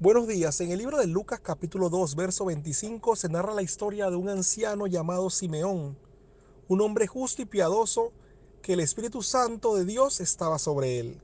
[0.00, 0.60] Buenos días.
[0.60, 4.28] En el libro de Lucas capítulo 2, verso 25 se narra la historia de un
[4.28, 5.96] anciano llamado Simeón,
[6.66, 8.12] un hombre justo y piadoso
[8.60, 11.22] que el Espíritu Santo de Dios estaba sobre él.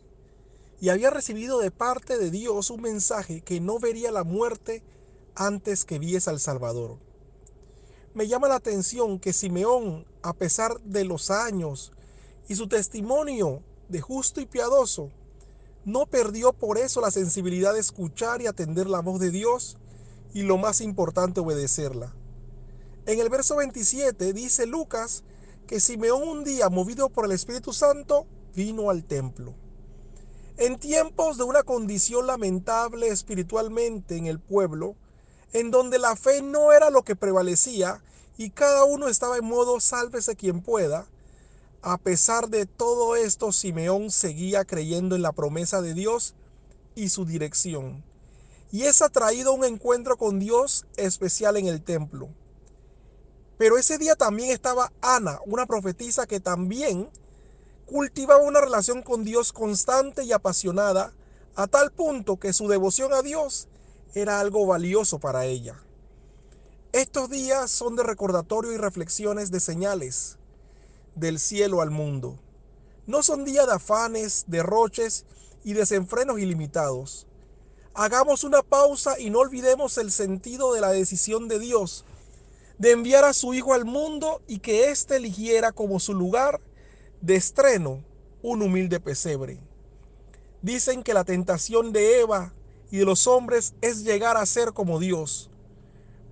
[0.81, 4.85] Y había recibido de parte de Dios un mensaje que no vería la muerte
[5.35, 6.97] antes que viese al Salvador.
[8.15, 11.93] Me llama la atención que Simeón, a pesar de los años
[12.47, 15.11] y su testimonio de justo y piadoso,
[15.85, 19.79] no perdió por eso la sensibilidad de escuchar y atender la voz de Dios
[20.33, 22.15] y lo más importante, obedecerla.
[23.07, 25.25] En el verso 27 dice Lucas
[25.67, 29.55] que Simeón un día, movido por el Espíritu Santo, vino al templo.
[30.57, 34.97] En tiempos de una condición lamentable espiritualmente en el pueblo,
[35.53, 38.03] en donde la fe no era lo que prevalecía
[38.37, 41.07] y cada uno estaba en modo sálvese quien pueda,
[41.83, 46.35] a pesar de todo esto, Simeón seguía creyendo en la promesa de Dios
[46.95, 48.05] y su dirección.
[48.71, 52.29] Y es atraído a un encuentro con Dios especial en el templo.
[53.57, 57.09] Pero ese día también estaba Ana, una profetisa que también
[57.87, 61.13] cultivaba una relación con Dios constante y apasionada,
[61.57, 63.69] a tal punto que su devoción a Dios
[64.15, 65.83] era algo valioso para ella.
[66.93, 70.40] Estos días son de recordatorio y reflexiones de señales
[71.15, 72.39] del cielo al mundo.
[73.07, 75.27] No son días de afanes, derroches
[75.65, 77.27] y desenfrenos ilimitados.
[77.95, 82.05] Hagamos una pausa y no olvidemos el sentido de la decisión de Dios
[82.79, 86.61] de enviar a su Hijo al mundo y que éste eligiera como su lugar
[87.21, 88.03] de estreno
[88.43, 89.59] un humilde pesebre.
[90.63, 92.55] Dicen que la tentación de Eva
[92.91, 95.51] y de los hombres es llegar a ser como Dios,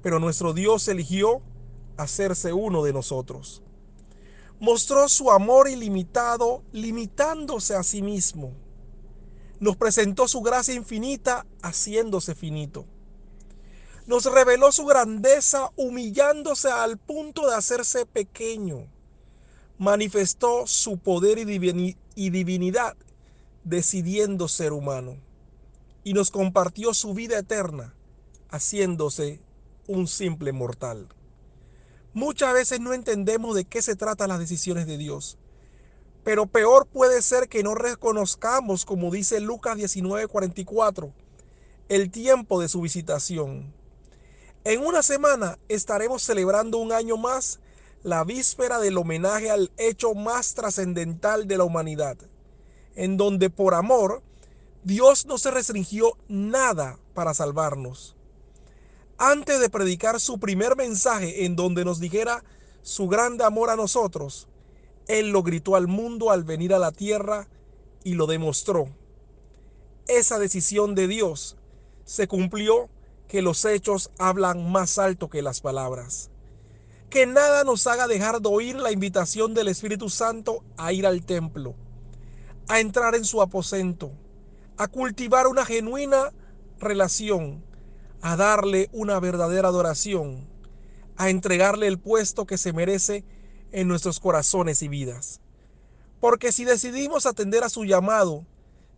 [0.03, 1.43] pero nuestro Dios eligió
[1.99, 3.63] hacerse uno de nosotros
[4.61, 8.53] mostró su amor ilimitado limitándose a sí mismo.
[9.61, 12.87] Nos presentó su gracia infinita haciéndose finito.
[14.07, 18.87] Nos reveló su grandeza humillándose al punto de hacerse pequeño.
[19.79, 22.97] Manifestó su poder y divinidad
[23.65, 25.17] decidiendo ser humano.
[26.05, 27.95] Y nos compartió su vida eterna
[28.51, 29.41] haciéndose
[29.87, 31.09] un simple mortal.
[32.19, 35.39] Muchas veces no entendemos de qué se tratan las decisiones de Dios.
[36.25, 41.13] Pero peor puede ser que no reconozcamos, como dice Lucas 19:44,
[41.89, 43.73] el tiempo de su visitación.
[44.65, 47.61] En una semana estaremos celebrando un año más
[48.03, 52.17] la víspera del homenaje al hecho más trascendental de la humanidad,
[52.97, 54.25] en donde por amor
[54.83, 58.18] Dios no se restringió nada para salvarnos
[59.19, 62.45] antes de predicar su primer mensaje en donde nos dijera
[62.83, 64.49] su grande amor a nosotros,
[65.09, 67.49] Él lo gritó al mundo al venir a la tierra
[68.05, 68.89] y lo demostró.
[70.07, 71.57] Esa decisión de Dios
[72.05, 72.89] se cumplió
[73.27, 76.31] que los hechos hablan más alto que las palabras.
[77.11, 81.25] Que nada nos haga dejar de oír la invitación del Espíritu Santo a ir al
[81.25, 81.75] templo,
[82.69, 84.13] a entrar en su aposento,
[84.77, 86.33] a cultivar una genuina
[86.79, 87.68] relación
[88.21, 90.47] a darle una verdadera adoración,
[91.17, 93.25] a entregarle el puesto que se merece
[93.73, 95.41] en nuestros corazones y vidas.
[96.21, 98.45] Porque si decidimos atender a su llamado,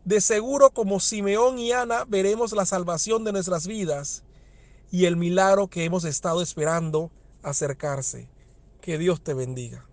[0.05, 4.25] de seguro como Simeón y Ana veremos la salvación de nuestras vidas
[4.91, 7.11] y el milagro que hemos estado esperando
[7.43, 8.29] acercarse.
[8.81, 9.90] Que Dios te bendiga.